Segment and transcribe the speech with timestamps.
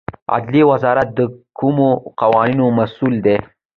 [0.35, 1.19] عدلیې وزارت د
[1.57, 1.89] کومو
[2.19, 3.37] قوانینو مسوول دی؟